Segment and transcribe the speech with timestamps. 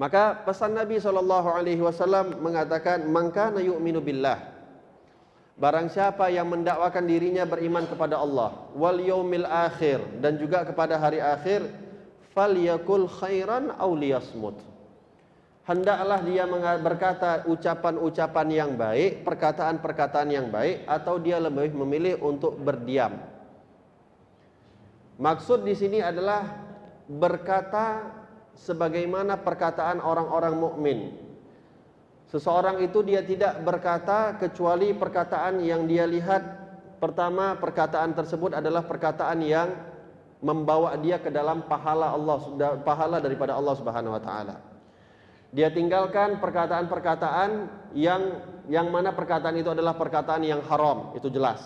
[0.00, 4.48] Maka pesan Nabi wasallam mengatakan maka na yu'minu billah.
[5.60, 11.20] Barang siapa yang mendakwakan dirinya beriman kepada Allah wal yaumil akhir dan juga kepada hari
[11.20, 11.68] akhir
[12.32, 14.56] falyakul khairan aw liyasmut.
[15.68, 16.48] Hendaklah dia
[16.80, 23.20] berkata ucapan-ucapan yang baik, perkataan-perkataan yang baik atau dia lebih memilih untuk berdiam.
[25.20, 26.56] Maksud di sini adalah
[27.04, 28.19] berkata
[28.56, 30.98] sebagaimana perkataan orang-orang mukmin.
[32.30, 36.42] Seseorang itu dia tidak berkata kecuali perkataan yang dia lihat
[37.02, 39.68] pertama perkataan tersebut adalah perkataan yang
[40.38, 42.38] membawa dia ke dalam pahala Allah
[42.86, 44.56] pahala daripada Allah Subhanahu wa taala.
[45.50, 47.50] Dia tinggalkan perkataan-perkataan
[47.98, 48.22] yang
[48.70, 51.58] yang mana perkataan itu adalah perkataan yang haram, itu jelas.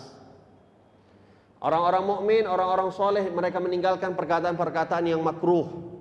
[1.61, 5.94] Orang-orang mukmin, orang-orang soleh mereka meninggalkan perkataan-perkataan yang makruh.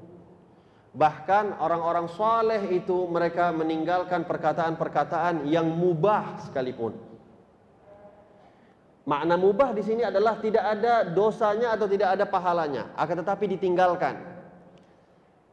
[0.95, 6.95] Bahkan orang-orang soleh itu mereka meninggalkan perkataan-perkataan yang mubah sekalipun.
[9.05, 14.17] Makna mubah di sini adalah tidak ada dosanya atau tidak ada pahalanya, akan tetapi ditinggalkan.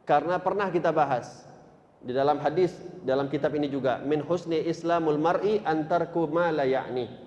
[0.06, 1.44] Karena pernah kita bahas
[2.02, 2.74] di dalam hadis
[3.06, 7.21] dalam kitab ini juga min husni islamul mar'i antarku ma la ya'ni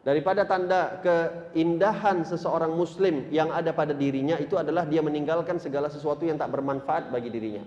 [0.00, 6.24] daripada tanda keindahan seseorang muslim yang ada pada dirinya itu adalah dia meninggalkan segala sesuatu
[6.24, 7.64] yang tak bermanfaat bagi dirinya.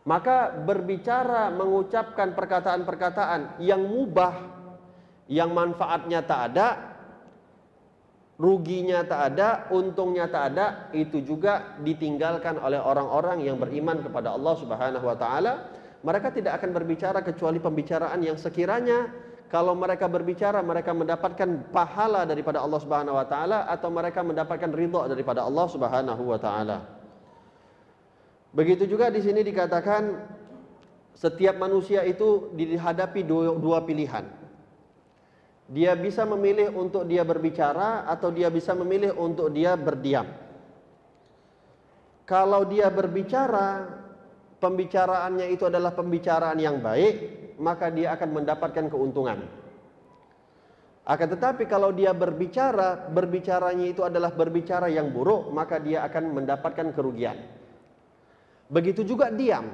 [0.00, 4.58] Maka berbicara mengucapkan perkataan-perkataan yang mubah
[5.30, 6.68] yang manfaatnya tak ada,
[8.34, 14.54] ruginya tak ada, untungnya tak ada, itu juga ditinggalkan oleh orang-orang yang beriman kepada Allah
[14.58, 15.52] Subhanahu wa taala.
[16.02, 22.62] Mereka tidak akan berbicara kecuali pembicaraan yang sekiranya kalau mereka berbicara mereka mendapatkan pahala daripada
[22.62, 26.78] Allah Subhanahu wa taala atau mereka mendapatkan ridha daripada Allah Subhanahu wa taala.
[28.54, 30.22] Begitu juga di sini dikatakan
[31.18, 34.22] setiap manusia itu dihadapi dua, dua pilihan.
[35.70, 40.26] Dia bisa memilih untuk dia berbicara atau dia bisa memilih untuk dia berdiam.
[42.26, 43.86] Kalau dia berbicara,
[44.58, 49.44] pembicaraannya itu adalah pembicaraan yang baik, maka dia akan mendapatkan keuntungan.
[51.04, 56.88] Akan tetapi kalau dia berbicara, berbicaranya itu adalah berbicara yang buruk, maka dia akan mendapatkan
[56.96, 57.36] kerugian.
[58.72, 59.68] Begitu juga diam.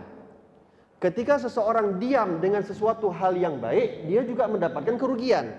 [0.96, 5.52] Ketika seseorang diam dengan sesuatu hal yang baik, dia juga mendapatkan kerugian.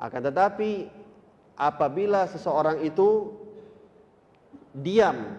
[0.00, 0.88] Akan tetapi
[1.54, 3.30] apabila seseorang itu
[4.74, 5.38] diam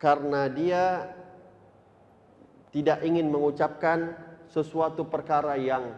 [0.00, 0.84] karena dia
[2.76, 4.12] tidak ingin mengucapkan
[4.52, 5.96] sesuatu perkara yang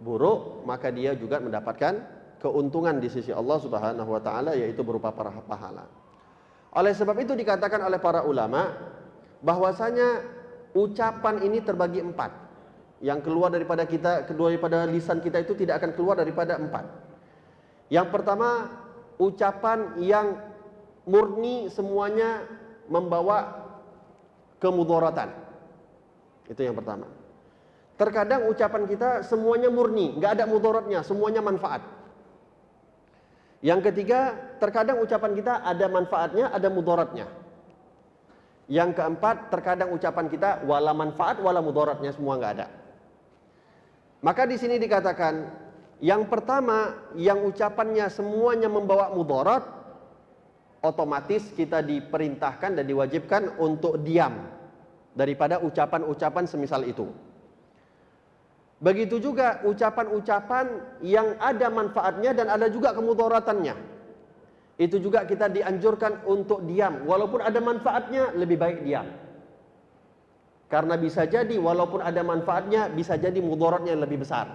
[0.00, 2.00] buruk, maka dia juga mendapatkan
[2.40, 5.84] keuntungan di sisi Allah Subhanahu wa taala yaitu berupa para pahala.
[6.72, 8.72] Oleh sebab itu dikatakan oleh para ulama
[9.44, 10.24] bahwasanya
[10.72, 12.32] ucapan ini terbagi empat.
[13.04, 16.88] Yang keluar daripada kita, kedua daripada lisan kita itu tidak akan keluar daripada empat.
[17.92, 18.72] Yang pertama,
[19.20, 20.40] ucapan yang
[21.04, 22.48] murni semuanya
[22.88, 23.68] membawa
[24.64, 25.43] kemudaratan.
[26.48, 27.08] Itu yang pertama.
[27.94, 31.80] Terkadang ucapan kita semuanya murni, nggak ada mudaratnya, semuanya manfaat.
[33.64, 37.26] Yang ketiga, terkadang ucapan kita ada manfaatnya, ada mudaratnya.
[38.66, 42.66] Yang keempat, terkadang ucapan kita wala manfaat, wala mudaratnya semua nggak ada.
[44.20, 45.64] Maka di sini dikatakan,
[46.02, 49.64] yang pertama, yang ucapannya semuanya membawa mudarat,
[50.82, 54.53] otomatis kita diperintahkan dan diwajibkan untuk diam
[55.14, 57.06] daripada ucapan-ucapan semisal itu.
[58.82, 63.74] Begitu juga ucapan-ucapan yang ada manfaatnya dan ada juga kemudaratannya.
[64.74, 67.06] Itu juga kita dianjurkan untuk diam.
[67.06, 69.06] Walaupun ada manfaatnya, lebih baik diam.
[70.66, 74.50] Karena bisa jadi walaupun ada manfaatnya, bisa jadi mudaratnya lebih besar.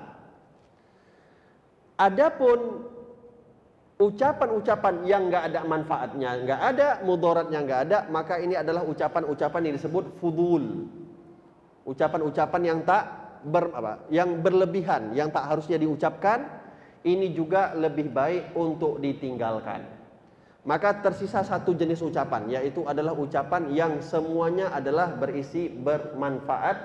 [1.95, 2.83] Adapun
[3.99, 9.75] ucapan-ucapan yang nggak ada manfaatnya, nggak ada mudaratnya nggak ada, maka ini adalah ucapan-ucapan yang
[9.75, 10.87] disebut fudul.
[11.83, 13.03] Ucapan-ucapan yang tak
[13.43, 16.47] ber, apa, yang berlebihan, yang tak harusnya diucapkan,
[17.03, 19.83] ini juga lebih baik untuk ditinggalkan.
[20.63, 26.77] Maka tersisa satu jenis ucapan, yaitu adalah ucapan yang semuanya adalah berisi bermanfaat,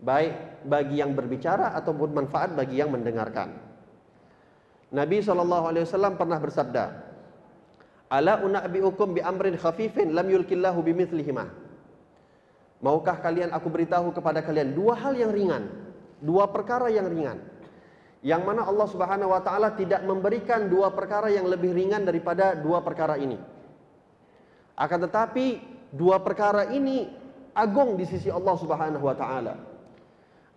[0.00, 3.71] baik bagi yang berbicara ataupun manfaat bagi yang mendengarkan.
[4.92, 6.84] Nabi SAW pernah bersabda,
[8.12, 11.48] Ala una'bi'ukum bi amrin khafifin lam yulkillahu bimithlihima.
[12.84, 15.70] Maukah kalian aku beritahu kepada kalian dua hal yang ringan,
[16.20, 17.40] dua perkara yang ringan.
[18.20, 22.84] Yang mana Allah Subhanahu wa taala tidak memberikan dua perkara yang lebih ringan daripada dua
[22.84, 23.40] perkara ini.
[24.76, 27.04] Akan tetapi Dua perkara ini
[27.52, 29.60] agung di sisi Allah Subhanahu wa taala.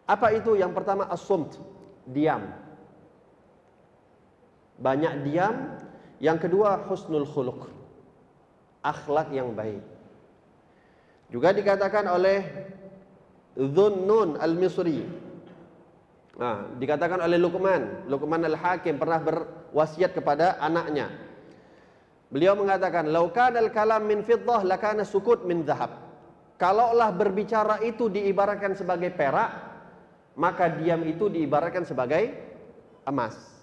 [0.08, 0.56] Apa itu?
[0.56, 1.60] Yang pertama as-sumt,
[2.08, 2.56] diam.
[4.80, 5.75] Banyak diam.
[6.19, 7.68] Yang kedua husnul khuluq.
[8.86, 9.83] Akhlak yang baik.
[11.33, 12.39] Juga dikatakan oleh
[13.56, 15.04] Dhunnun al-Misri.
[16.36, 21.07] Nah, dikatakan oleh Luqman, Luqman al-Hakim pernah berwasiat kepada anaknya.
[22.27, 25.95] Beliau mengatakan, "Laukan al-kalam min fiddah lakana sukut min zahab."
[26.60, 29.51] Kalaulah berbicara itu diibaratkan sebagai perak,
[30.36, 32.31] maka diam itu diibaratkan sebagai
[33.07, 33.55] emas.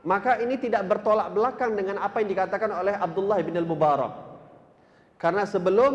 [0.00, 4.12] Maka ini tidak bertolak belakang dengan apa yang dikatakan oleh Abdullah bin al-Mubarak.
[5.20, 5.92] Karena sebelum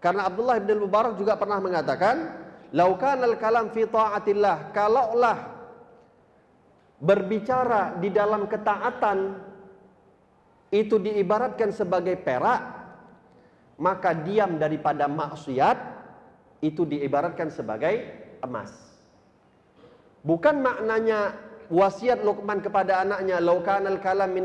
[0.00, 2.32] karena Abdullah bin Mubarak juga pernah mengatakan,
[2.72, 5.38] "Laukan al-kalam fi ta'atillah." Kalaulah
[6.96, 9.36] berbicara di dalam ketaatan
[10.72, 12.62] itu diibaratkan sebagai perak,
[13.76, 15.76] maka diam daripada maksiat
[16.64, 18.08] itu diibaratkan sebagai
[18.40, 18.72] emas.
[20.24, 21.36] Bukan maknanya
[21.72, 24.44] wasiat Luqman kepada anaknya laukan al kalam min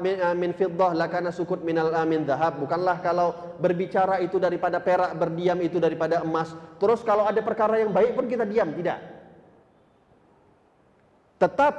[0.00, 4.80] min, uh, min fiddah lakana sukut min al amin dzahab bukanlah kalau berbicara itu daripada
[4.80, 6.56] perak berdiam itu daripada emas.
[6.80, 9.04] Terus kalau ada perkara yang baik pun kita diam tidak.
[11.36, 11.74] Tetap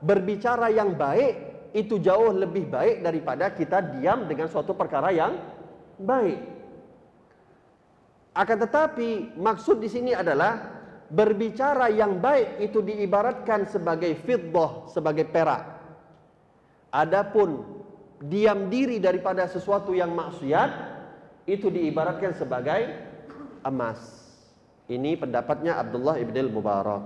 [0.00, 1.32] berbicara yang baik
[1.76, 5.36] itu jauh lebih baik daripada kita diam dengan suatu perkara yang
[6.00, 6.40] baik.
[8.32, 10.77] Akan tetapi maksud di sini adalah
[11.08, 15.80] berbicara yang baik itu diibaratkan sebagai fiddah, sebagai perak.
[16.92, 17.64] Adapun
[18.20, 20.70] diam diri daripada sesuatu yang maksiat
[21.48, 22.92] itu diibaratkan sebagai
[23.64, 24.00] emas.
[24.88, 27.04] Ini pendapatnya Abdullah ibn al-Mubarak.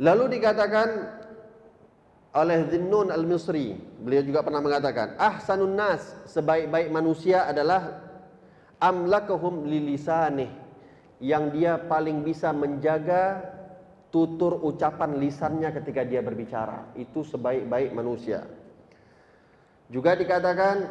[0.00, 0.88] Lalu dikatakan
[2.30, 7.98] oleh Zinnun al-Misri, beliau juga pernah mengatakan, ahsanun nas, sebaik-baik manusia adalah
[8.78, 10.59] amlakuhum lilisanih
[11.20, 13.44] yang dia paling bisa menjaga
[14.08, 16.96] tutur ucapan lisannya ketika dia berbicara.
[16.96, 18.48] Itu sebaik-baik manusia.
[19.92, 20.88] Juga dikatakan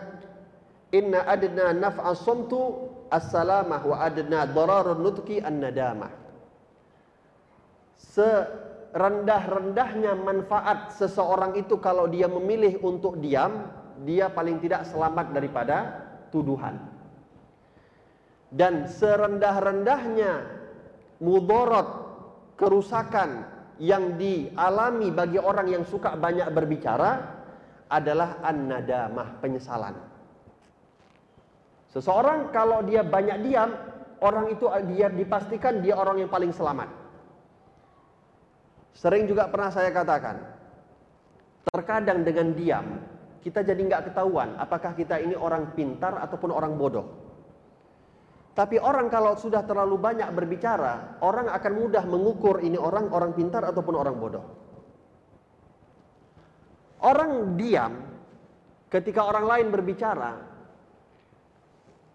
[0.94, 6.14] inna adna naf'a sumtu as-salamah wa adna dararun nutki an-nadamah.
[8.00, 13.66] Serendah-rendahnya manfaat seseorang itu kalau dia memilih untuk diam,
[14.06, 16.99] dia paling tidak selamat daripada tuduhan
[18.50, 20.46] dan serendah-rendahnya
[21.22, 21.88] mudarat
[22.58, 23.46] kerusakan
[23.80, 27.40] yang dialami bagi orang yang suka banyak berbicara
[27.90, 29.96] adalah an-nadamah, penyesalan.
[31.90, 33.74] Seseorang kalau dia banyak diam,
[34.22, 36.92] orang itu dia dipastikan dia orang yang paling selamat.
[38.94, 40.38] Sering juga pernah saya katakan,
[41.72, 42.86] terkadang dengan diam
[43.40, 47.29] kita jadi nggak ketahuan apakah kita ini orang pintar ataupun orang bodoh.
[48.60, 53.64] Tapi orang kalau sudah terlalu banyak berbicara, orang akan mudah mengukur ini orang orang pintar
[53.64, 54.44] ataupun orang bodoh.
[57.00, 58.04] Orang diam
[58.92, 60.44] ketika orang lain berbicara,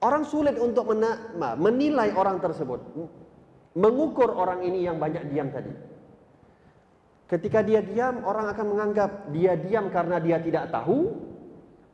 [0.05, 0.93] orang sulit untuk
[1.57, 2.93] menilai orang tersebut,
[3.81, 5.73] mengukur orang ini yang banyak diam tadi.
[7.25, 11.09] Ketika dia diam, orang akan menganggap dia diam karena dia tidak tahu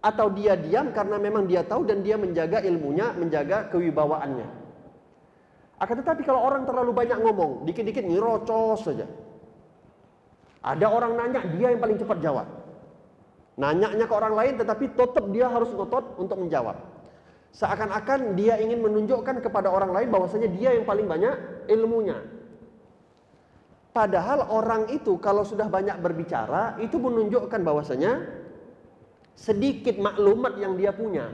[0.00, 4.48] atau dia diam karena memang dia tahu dan dia menjaga ilmunya, menjaga kewibawaannya.
[5.80, 9.08] Akan tetapi kalau orang terlalu banyak ngomong, dikit-dikit nyerocos saja.
[10.60, 12.48] Ada orang nanya, dia yang paling cepat jawab.
[13.60, 16.80] Nanyanya ke orang lain tetapi tetap dia harus ngotot untuk menjawab.
[17.52, 22.24] Seakan-akan dia ingin menunjukkan kepada orang lain bahwasanya dia yang paling banyak ilmunya.
[23.90, 28.39] Padahal orang itu kalau sudah banyak berbicara itu menunjukkan bahwasanya
[29.40, 31.32] sedikit maklumat yang dia punya.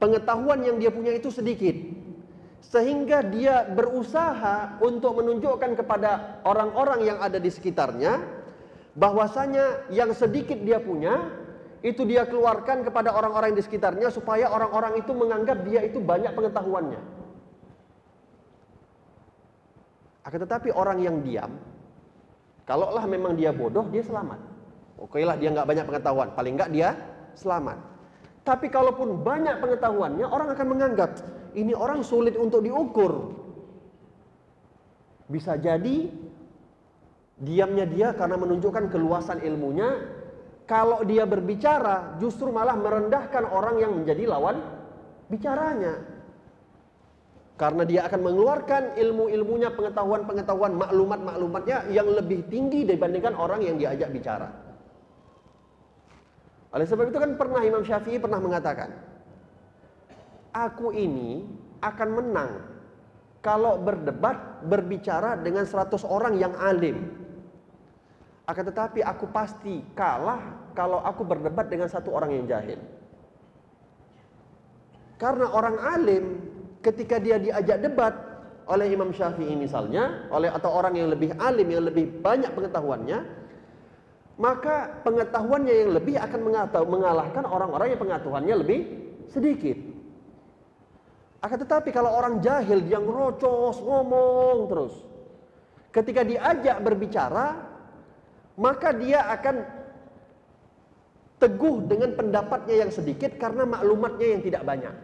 [0.00, 1.76] Pengetahuan yang dia punya itu sedikit.
[2.64, 8.24] Sehingga dia berusaha untuk menunjukkan kepada orang-orang yang ada di sekitarnya
[8.98, 11.32] bahwasanya yang sedikit dia punya
[11.84, 17.00] itu dia keluarkan kepada orang-orang di sekitarnya supaya orang-orang itu menganggap dia itu banyak pengetahuannya.
[20.26, 21.56] Akan tetapi orang yang diam,
[22.68, 24.47] kalaulah memang dia bodoh, dia selamat.
[24.98, 26.98] Oke lah dia nggak banyak pengetahuan, paling nggak dia
[27.38, 27.78] selamat.
[28.42, 31.10] Tapi kalaupun banyak pengetahuannya, orang akan menganggap
[31.54, 33.36] ini orang sulit untuk diukur.
[35.28, 36.08] Bisa jadi
[37.38, 40.16] diamnya dia karena menunjukkan keluasan ilmunya.
[40.68, 44.60] Kalau dia berbicara, justru malah merendahkan orang yang menjadi lawan
[45.32, 45.96] bicaranya.
[47.56, 54.67] Karena dia akan mengeluarkan ilmu-ilmunya, pengetahuan-pengetahuan, maklumat-maklumatnya yang lebih tinggi dibandingkan orang yang diajak bicara.
[56.68, 58.92] Oleh sebab itu kan pernah Imam Syafi'i pernah mengatakan,
[60.52, 61.48] aku ini
[61.80, 62.50] akan menang
[63.40, 67.08] kalau berdebat berbicara dengan 100 orang yang alim.
[68.48, 72.80] Akan tetapi aku pasti kalah kalau aku berdebat dengan satu orang yang jahil.
[75.20, 76.24] Karena orang alim
[76.80, 78.14] ketika dia diajak debat
[78.68, 83.18] oleh Imam Syafi'i misalnya, oleh atau orang yang lebih alim yang lebih banyak pengetahuannya,
[84.38, 86.40] maka pengetahuannya yang lebih akan
[86.86, 88.80] mengalahkan orang-orang yang pengetahuannya lebih
[89.26, 89.74] sedikit.
[91.42, 94.94] Akan tetapi kalau orang jahil yang rocos ngomong terus,
[95.90, 97.58] ketika diajak berbicara,
[98.58, 99.62] maka dia akan
[101.38, 104.94] teguh dengan pendapatnya yang sedikit karena maklumatnya yang tidak banyak.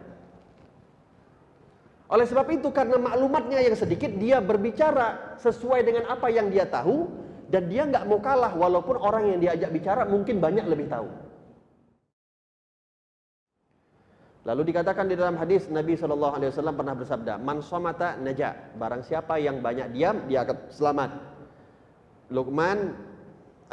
[2.05, 7.24] Oleh sebab itu karena maklumatnya yang sedikit dia berbicara sesuai dengan apa yang dia tahu
[7.49, 11.07] dan dia nggak mau kalah walaupun orang yang diajak bicara mungkin banyak lebih tahu.
[14.45, 19.01] Lalu dikatakan di dalam hadis Nabi Shallallahu Alaihi Wasallam pernah bersabda, "Man somata naja." Barang
[19.01, 21.11] siapa yang banyak diam, dia akan selamat.
[22.29, 22.93] Luqman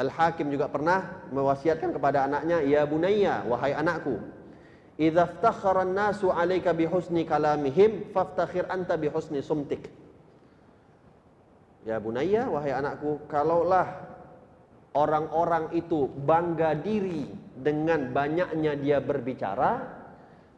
[0.01, 4.17] Al Hakim juga pernah mewasiatkan kepada anaknya, "Ya bunayya, wahai anakku,
[4.97, 10.02] idza an-nasu 'alaika bi husni kalamihim, faftakhir anta bi husni sumtik."
[11.83, 14.13] Ya bunayya, wahai anakku, kalaulah
[14.95, 17.27] orang-orang itu bangga diri
[17.59, 19.83] dengan banyaknya dia berbicara,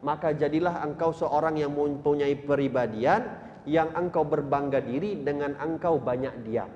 [0.05, 3.25] maka jadilah engkau seorang yang mempunyai peribadian
[3.65, 6.69] yang engkau berbangga diri dengan engkau banyak diam.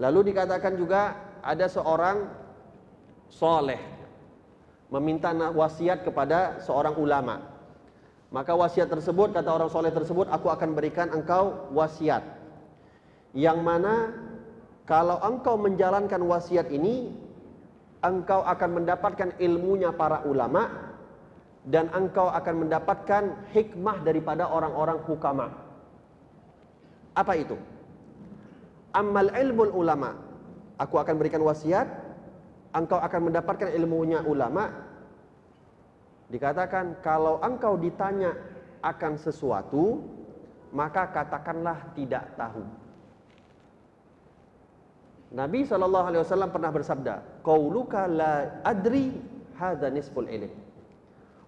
[0.00, 1.12] Lalu dikatakan juga
[1.44, 2.32] ada seorang
[3.28, 3.80] soleh
[4.88, 7.51] meminta wasiat kepada seorang ulama.
[8.32, 12.24] Maka wasiat tersebut kata orang soleh tersebut aku akan berikan engkau wasiat
[13.36, 14.12] yang mana
[14.88, 17.12] kalau engkau menjalankan wasiat ini
[18.00, 20.92] engkau akan mendapatkan ilmunya para ulama
[21.68, 25.46] dan engkau akan mendapatkan hikmah daripada orang-orang hukama.
[27.14, 27.54] Apa itu?
[28.96, 30.18] Amal ilmu ulama.
[30.82, 31.86] Aku akan berikan wasiat,
[32.74, 34.81] engkau akan mendapatkan ilmunya ulama
[36.32, 38.32] Dikatakan kalau engkau ditanya
[38.80, 40.00] akan sesuatu,
[40.72, 42.64] maka katakanlah tidak tahu.
[45.32, 49.12] Nabi Shallallahu Alaihi Wasallam pernah bersabda, "Qauluka la adri
[49.60, 50.48] hadza nisful ilm."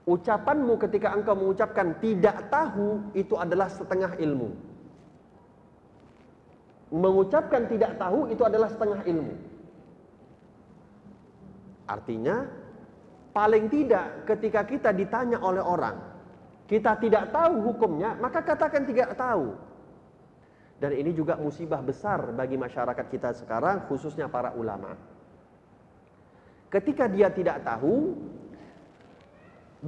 [0.04, 4.52] Ucapanmu ketika engkau mengucapkan tidak tahu itu adalah setengah ilmu.
[6.92, 9.32] Mengucapkan tidak tahu itu adalah setengah ilmu.
[11.88, 12.63] Artinya
[13.34, 15.98] Paling tidak ketika kita ditanya oleh orang,
[16.70, 19.58] kita tidak tahu hukumnya, maka katakan tidak tahu.
[20.78, 24.94] Dan ini juga musibah besar bagi masyarakat kita sekarang, khususnya para ulama.
[26.70, 28.14] Ketika dia tidak tahu,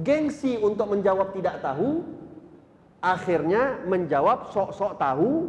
[0.03, 2.03] gengsi untuk menjawab tidak tahu,
[2.99, 5.47] akhirnya menjawab sok-sok tahu,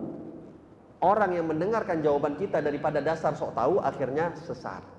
[1.02, 4.97] orang yang mendengarkan jawaban kita daripada dasar sok tahu, akhirnya sesat.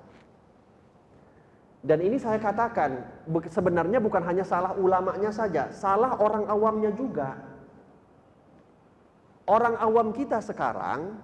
[1.80, 3.08] Dan ini saya katakan
[3.48, 7.40] sebenarnya bukan hanya salah ulamanya saja, salah orang awamnya juga.
[9.48, 11.16] Orang awam kita sekarang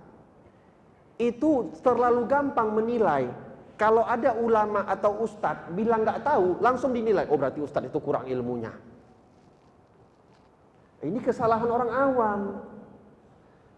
[1.20, 3.28] itu terlalu gampang menilai
[3.76, 8.24] kalau ada ulama atau ustadz bilang nggak tahu langsung dinilai oh berarti ustadz itu kurang
[8.26, 8.72] ilmunya.
[11.04, 12.42] Ini kesalahan orang awam.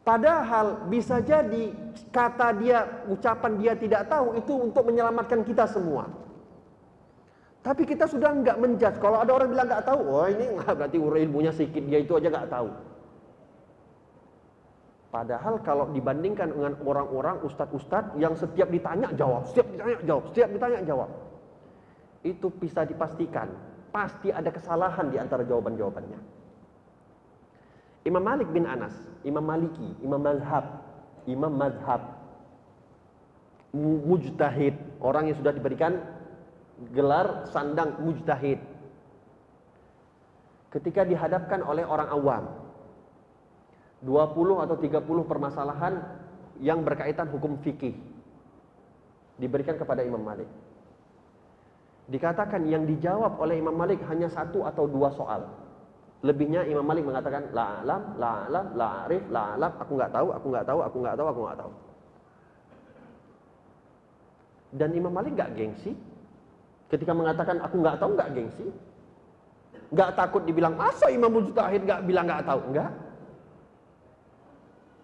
[0.06, 1.76] Padahal bisa jadi
[2.16, 6.08] kata dia, ucapan dia tidak tahu itu untuk menyelamatkan kita semua.
[7.68, 8.96] Tapi kita sudah nggak menjudge.
[9.04, 12.32] Kalau ada orang bilang nggak tahu, oh ini nggak berarti ilmunya sedikit dia itu aja
[12.32, 12.72] nggak tahu.
[15.12, 20.80] Padahal kalau dibandingkan dengan orang-orang ustadz-ustadz yang setiap ditanya jawab, setiap ditanya jawab, setiap ditanya
[20.88, 21.10] jawab,
[22.24, 23.52] itu bisa dipastikan
[23.92, 26.20] pasti ada kesalahan di antara jawaban-jawabannya.
[28.08, 28.96] Imam Malik bin Anas,
[29.28, 30.80] Imam Maliki, Imam Mazhab,
[31.28, 32.16] Imam Mazhab,
[33.76, 36.00] mujtahid, orang yang sudah diberikan
[36.94, 38.62] gelar sandang mujtahid.
[40.70, 42.44] Ketika dihadapkan oleh orang awam
[44.06, 45.94] 20 atau 30 permasalahan
[46.62, 47.98] yang berkaitan hukum fikih
[49.42, 50.50] diberikan kepada Imam Malik.
[52.08, 55.44] Dikatakan yang dijawab oleh Imam Malik hanya satu atau dua soal.
[56.26, 60.28] Lebihnya Imam Malik mengatakan la alam, la alam, la arif, la alam, aku nggak tahu,
[60.34, 61.72] aku nggak tahu, aku nggak tahu, aku nggak tahu.
[64.78, 65.94] Dan Imam Malik nggak gengsi,
[66.88, 68.68] Ketika mengatakan aku nggak tahu nggak gengsi,
[69.92, 72.92] nggak takut dibilang masa Imam Mujtahid nggak bilang nggak tahu, enggak.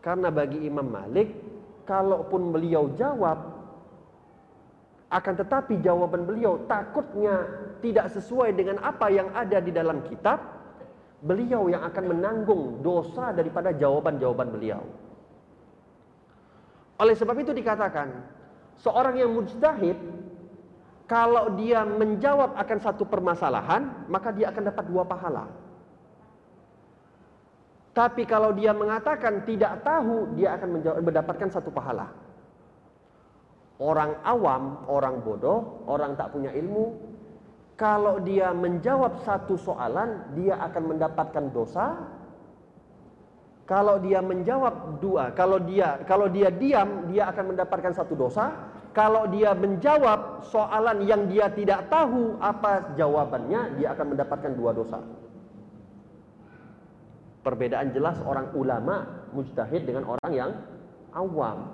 [0.03, 1.31] Karena bagi Imam Malik,
[1.87, 3.63] kalaupun beliau jawab,
[5.13, 7.45] Akan tetapi jawaban beliau takutnya
[7.85, 10.41] tidak sesuai dengan apa yang ada di dalam kitab,
[11.21, 14.81] beliau yang akan menanggung dosa daripada jawaban-jawaban beliau.
[16.97, 18.09] Oleh sebab itu dikatakan,
[18.81, 19.93] seorang yang mujtahid
[21.13, 25.45] kalau dia menjawab akan satu permasalahan, maka dia akan dapat dua pahala.
[27.93, 32.09] Tapi kalau dia mengatakan tidak tahu, dia akan menjawab, mendapatkan satu pahala.
[33.77, 36.97] Orang awam, orang bodoh, orang tak punya ilmu,
[37.77, 42.09] kalau dia menjawab satu soalan, dia akan mendapatkan dosa.
[43.69, 48.49] Kalau dia menjawab dua, kalau dia kalau dia diam, dia akan mendapatkan satu dosa.
[48.93, 55.01] Kalau dia menjawab soalan yang dia tidak tahu apa jawabannya, dia akan mendapatkan dua dosa.
[57.41, 60.51] Perbedaan jelas orang ulama mujtahid dengan orang yang
[61.17, 61.73] awam.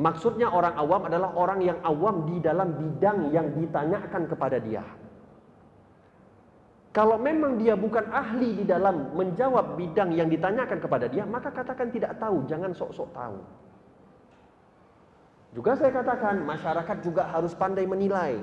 [0.00, 4.82] Maksudnya orang awam adalah orang yang awam di dalam bidang yang ditanyakan kepada dia.
[6.96, 11.92] Kalau memang dia bukan ahli di dalam menjawab bidang yang ditanyakan kepada dia, maka katakan
[11.92, 13.38] tidak tahu, jangan sok-sok tahu.
[15.58, 18.38] Juga saya katakan masyarakat juga harus pandai menilai.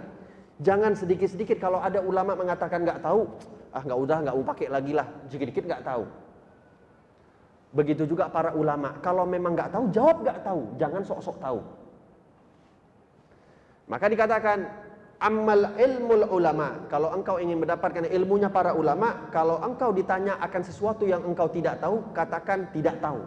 [0.60, 3.24] Jangan sedikit-sedikit kalau ada ulama mengatakan nggak tahu,
[3.72, 6.04] ah nggak udah nggak mau pakai lagi lah, sedikit-sedikit nggak tahu.
[7.72, 11.60] Begitu juga para ulama, kalau memang nggak tahu jawab nggak tahu, jangan sok-sok tahu.
[13.88, 14.68] Maka dikatakan
[15.24, 16.84] amal ilmu ulama.
[16.92, 21.80] Kalau engkau ingin mendapatkan ilmunya para ulama, kalau engkau ditanya akan sesuatu yang engkau tidak
[21.80, 23.24] tahu, katakan tidak tahu.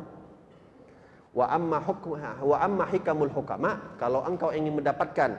[1.37, 5.37] Wa amma hukmah wa amma hikamul hukama, kalau engkau ingin mendapatkan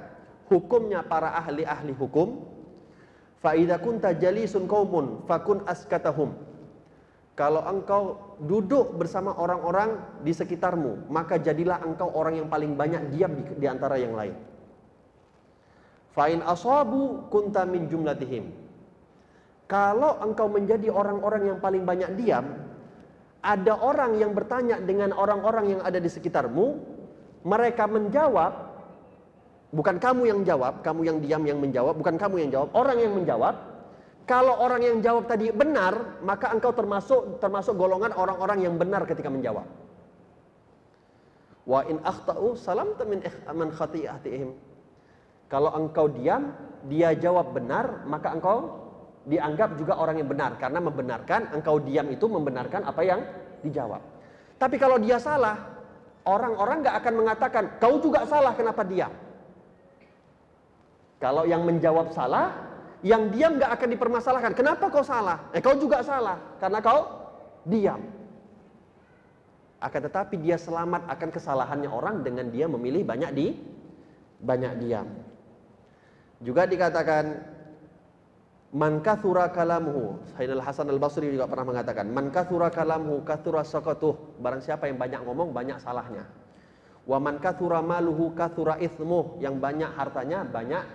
[0.49, 2.45] hukumnya para ahli-ahli hukum,
[3.41, 6.35] fa idza kunta jalisun qaumun fakun askatahum.
[7.33, 9.95] Kalau engkau duduk bersama orang-orang
[10.27, 14.35] di sekitarmu, maka jadilah engkau orang yang paling banyak diam di, di antara yang lain.
[16.11, 18.51] Fa'in asabu kunta min jumlatihim.
[19.71, 22.68] Kalau engkau menjadi orang-orang yang paling banyak diam,
[23.39, 26.75] ada orang yang bertanya dengan orang-orang yang ada di sekitarmu,
[27.47, 28.51] mereka menjawab,
[29.71, 33.13] bukan kamu yang jawab, kamu yang diam yang menjawab, bukan kamu yang jawab, orang yang
[33.15, 33.55] menjawab.
[34.29, 39.25] Kalau orang yang jawab tadi benar, maka engkau termasuk termasuk golongan orang-orang yang benar ketika
[39.25, 39.65] menjawab.
[41.65, 44.53] Wa in akhtau salam min man khati'atihim.
[45.49, 46.53] Kalau engkau diam,
[46.85, 48.88] dia jawab benar, maka engkau
[49.29, 53.21] dianggap juga orang yang benar karena membenarkan engkau diam itu membenarkan apa yang
[53.61, 54.01] dijawab.
[54.57, 55.69] Tapi kalau dia salah,
[56.25, 59.13] orang-orang nggak akan mengatakan kau juga salah kenapa diam.
[61.21, 62.57] Kalau yang menjawab salah,
[63.05, 64.53] yang diam nggak akan dipermasalahkan.
[64.57, 65.53] Kenapa kau salah?
[65.53, 67.01] Eh kau juga salah karena kau
[67.69, 68.01] diam.
[69.79, 73.47] Akan tetapi dia selamat akan kesalahannya orang dengan dia memilih banyak di
[74.43, 75.07] banyak diam.
[76.43, 77.23] Juga dikatakan
[78.69, 80.21] Man kathura kalamuhu.
[80.37, 85.25] Sayyidina Hasan Al-Basri juga pernah mengatakan, "Man kathura kalamuhu kathura sakatuh." Barang siapa yang banyak
[85.25, 86.29] ngomong, banyak salahnya.
[87.09, 89.41] Wa man kathura maluhu kathura ithmuh.
[89.41, 90.85] Yang banyak hartanya, banyak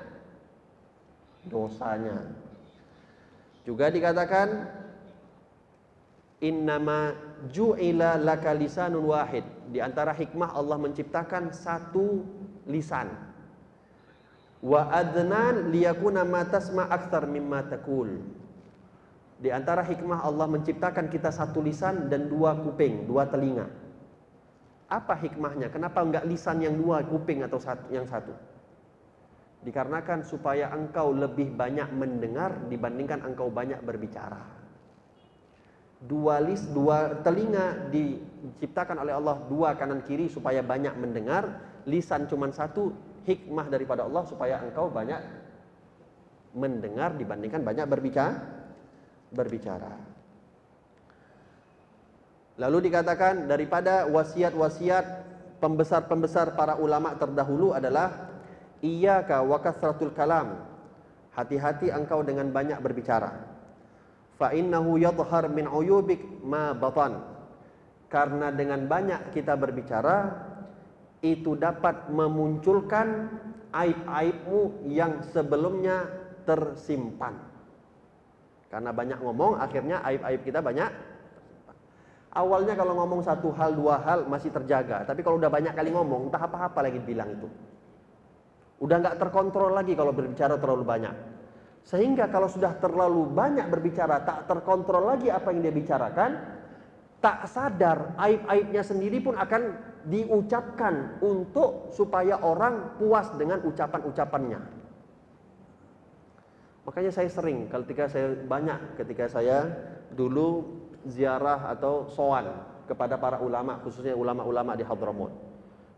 [1.50, 2.30] dosanya.
[3.66, 4.70] Juga dikatakan,
[6.46, 7.10] "Innama
[7.50, 9.42] ju'ila laka lisanun wahid."
[9.74, 12.22] Di antara hikmah Allah menciptakan satu
[12.70, 13.33] lisan
[14.64, 18.24] wa adnan liyakuna ma tasma akthar mimma takul.
[19.36, 23.68] Di antara hikmah Allah menciptakan kita satu lisan dan dua kuping, dua telinga.
[24.88, 25.68] Apa hikmahnya?
[25.68, 27.60] Kenapa enggak lisan yang dua, kuping atau
[27.92, 28.32] yang satu?
[29.64, 34.40] Dikarenakan supaya engkau lebih banyak mendengar dibandingkan engkau banyak berbicara.
[36.04, 41.64] Dua lis, dua telinga diciptakan oleh Allah dua kanan kiri supaya banyak mendengar.
[41.88, 42.92] Lisan cuma satu
[43.24, 45.20] hikmah daripada Allah supaya engkau banyak
[46.54, 48.54] mendengar dibandingkan banyak berbicara
[49.34, 49.90] berbicara.
[52.54, 55.06] Lalu dikatakan daripada wasiat-wasiat
[55.58, 58.30] pembesar-pembesar para ulama terdahulu adalah
[58.78, 60.62] iyyaka wa kasratul kalam.
[61.34, 63.34] Hati-hati engkau dengan banyak berbicara.
[64.38, 67.18] Fa innahu yadhhar min uyubik ma batan.
[68.06, 70.46] Karena dengan banyak kita berbicara,
[71.24, 73.32] itu dapat memunculkan
[73.72, 76.04] aib-aibmu yang sebelumnya
[76.44, 77.32] tersimpan.
[78.68, 80.92] Karena banyak ngomong, akhirnya aib-aib kita banyak.
[82.34, 85.08] Awalnya kalau ngomong satu hal, dua hal masih terjaga.
[85.08, 87.48] Tapi kalau udah banyak kali ngomong, entah apa-apa lagi bilang itu.
[88.84, 91.14] Udah nggak terkontrol lagi kalau berbicara terlalu banyak.
[91.86, 96.30] Sehingga kalau sudah terlalu banyak berbicara, tak terkontrol lagi apa yang dia bicarakan,
[97.22, 104.60] tak sadar aib-aibnya sendiri pun akan diucapkan untuk supaya orang puas dengan ucapan-ucapannya.
[106.84, 109.64] Makanya saya sering ketika saya banyak ketika saya
[110.12, 110.68] dulu
[111.08, 112.52] ziarah atau sowan
[112.84, 115.32] kepada para ulama khususnya ulama-ulama di Hadramut.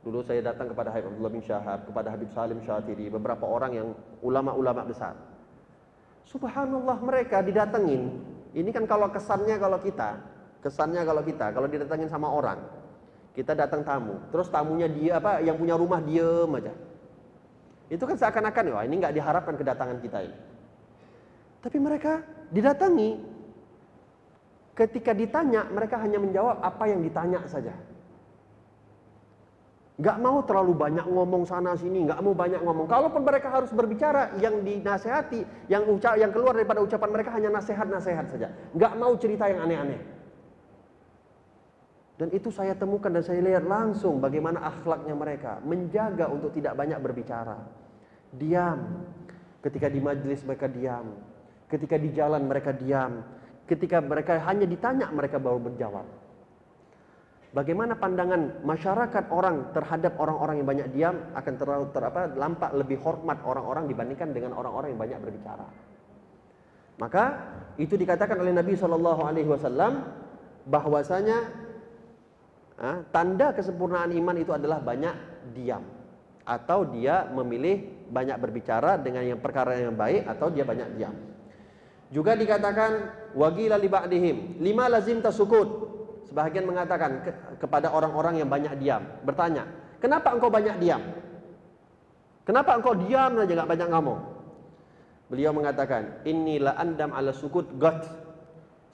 [0.06, 3.88] Dulu saya datang kepada Habib Abdullah bin Syahab, kepada Habib Salim Syatiri, beberapa orang yang
[4.22, 5.18] ulama-ulama besar.
[6.22, 8.14] Subhanallah mereka didatengin.
[8.54, 10.22] Ini kan kalau kesannya kalau kita,
[10.62, 12.62] kesannya kalau kita, kalau didatengin sama orang,
[13.36, 16.72] kita datang tamu, terus tamunya dia apa yang punya rumah diem aja.
[17.92, 20.36] Itu kan seakan-akan wah ini nggak diharapkan kedatangan kita ini.
[21.60, 23.36] Tapi mereka didatangi.
[24.76, 27.72] Ketika ditanya, mereka hanya menjawab apa yang ditanya saja.
[29.96, 32.84] Gak mau terlalu banyak ngomong sana sini, gak mau banyak ngomong.
[32.84, 38.26] Kalaupun mereka harus berbicara, yang dinasehati, yang ucap, yang keluar daripada ucapan mereka hanya nasihat-nasihat
[38.28, 38.52] saja.
[38.76, 40.15] Gak mau cerita yang aneh-aneh.
[42.16, 45.60] Dan itu saya temukan dan saya lihat langsung bagaimana akhlaknya mereka.
[45.60, 47.60] Menjaga untuk tidak banyak berbicara.
[48.32, 49.04] Diam.
[49.60, 51.12] Ketika di majelis mereka diam.
[51.68, 53.20] Ketika di jalan mereka diam.
[53.68, 56.08] Ketika mereka hanya ditanya mereka baru menjawab.
[57.52, 63.00] Bagaimana pandangan masyarakat orang terhadap orang-orang yang banyak diam akan terlalu ter, apa, lampak lebih
[63.00, 65.66] hormat orang-orang dibandingkan dengan orang-orang yang banyak berbicara.
[66.96, 67.24] Maka
[67.76, 69.92] itu dikatakan oleh Nabi Wasallam
[70.68, 71.65] bahwasanya
[73.08, 75.14] tanda kesempurnaan iman itu adalah banyak
[75.56, 75.80] diam
[76.46, 81.14] atau dia memilih banyak berbicara dengan yang perkara yang baik atau dia banyak diam.
[82.06, 82.90] Juga dikatakan
[83.34, 85.98] wagila li ba'dihim lima lazim tasukut.
[86.30, 87.30] Sebahagian mengatakan ke,
[87.66, 89.66] kepada orang-orang yang banyak diam, bertanya,
[89.98, 91.02] "Kenapa engkau banyak diam?
[92.46, 94.20] Kenapa engkau diam saja enggak banyak ngomong?"
[95.26, 98.25] Beliau mengatakan, "Inilah andam ala sukut got."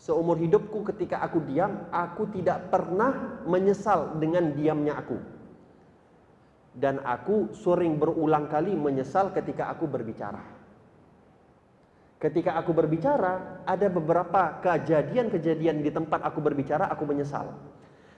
[0.03, 5.15] Seumur hidupku ketika aku diam, aku tidak pernah menyesal dengan diamnya aku.
[6.75, 10.43] Dan aku sering berulang kali menyesal ketika aku berbicara.
[12.19, 17.55] Ketika aku berbicara, ada beberapa kejadian-kejadian di tempat aku berbicara, aku menyesal.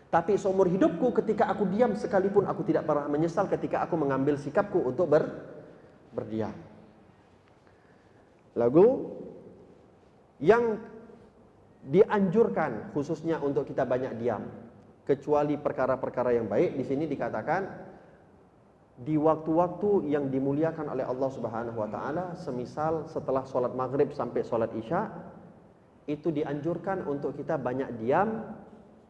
[0.08, 4.80] Tapi seumur hidupku ketika aku diam sekalipun aku tidak pernah menyesal ketika aku mengambil sikapku
[4.88, 5.28] untuk ber,
[6.16, 6.56] berdiam.
[8.56, 9.12] Lagu
[10.40, 10.93] yang
[11.84, 14.44] dianjurkan khususnya untuk kita banyak diam.
[15.04, 17.92] Kecuali perkara-perkara yang baik di sini dikatakan
[18.94, 24.70] di waktu-waktu yang dimuliakan oleh Allah Subhanahu wa taala semisal setelah sholat maghrib sampai sholat
[24.78, 25.10] isya
[26.08, 28.54] itu dianjurkan untuk kita banyak diam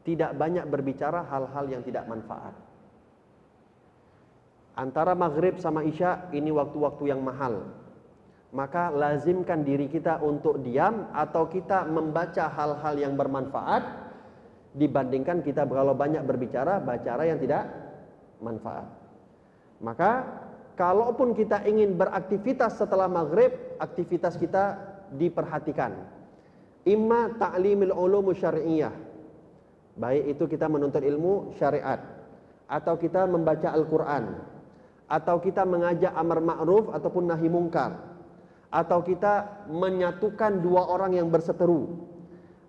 [0.03, 2.53] tidak banyak berbicara hal-hal yang tidak manfaat.
[4.75, 7.84] Antara maghrib sama isya ini waktu-waktu yang mahal
[8.55, 13.83] maka lazimkan diri kita untuk diam atau kita membaca hal-hal yang bermanfaat
[14.79, 17.67] dibandingkan kita kalau banyak berbicara bicara yang tidak
[18.39, 18.87] manfaat.
[19.83, 20.23] Maka
[20.79, 23.51] kalaupun kita ingin beraktivitas setelah maghrib,
[23.83, 24.79] aktivitas kita
[25.11, 25.99] diperhatikan.
[26.87, 28.95] Imma ta'limil ulum syari'iyah.
[29.99, 31.99] Baik itu kita menuntut ilmu syariat
[32.71, 34.43] atau kita membaca Al-Qur'an
[35.11, 38.14] atau kita mengajak amar ma'ruf ataupun nahi mungkar
[38.75, 42.11] atau kita menyatukan dua orang yang berseteru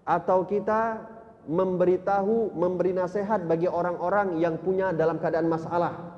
[0.05, 1.01] atau kita
[1.49, 6.13] memberitahu memberi nasihat bagi orang-orang yang punya dalam keadaan masalah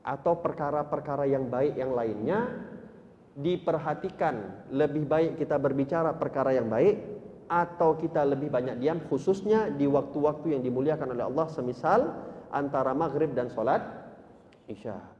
[0.00, 2.56] atau perkara-perkara yang baik yang lainnya
[3.36, 7.20] diperhatikan lebih baik kita berbicara perkara yang baik
[7.52, 12.00] atau kita lebih banyak diam khususnya di waktu-waktu yang dimuliakan oleh Allah semisal
[12.48, 13.84] antara maghrib dan sholat
[14.70, 15.19] isya.